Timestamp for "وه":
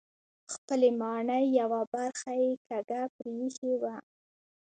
3.81-3.95